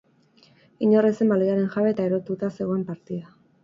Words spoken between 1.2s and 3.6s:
baloiaren jabe eta erotuta zegoen partida.